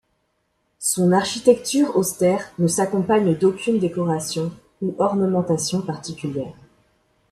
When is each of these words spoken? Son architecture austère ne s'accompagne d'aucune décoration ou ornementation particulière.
Son 0.79 1.11
architecture 1.11 1.95
austère 1.95 2.51
ne 2.57 2.65
s'accompagne 2.67 3.35
d'aucune 3.37 3.77
décoration 3.77 4.51
ou 4.81 4.95
ornementation 4.97 5.83
particulière. 5.83 6.55